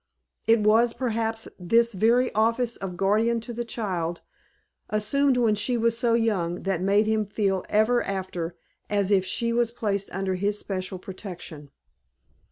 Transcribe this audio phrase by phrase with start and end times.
[0.47, 4.21] It was, perhaps, this very office of guardian to the child,
[4.89, 8.55] assumed when she was so young, that made him feel ever after
[8.89, 11.69] as if she was placed under his special protection.